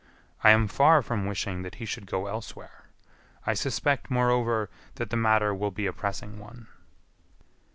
[0.43, 2.85] I am far from wishing that he should go elsewhere;
[3.45, 6.65] I suspect, moreover, that the matter will be a pressing one."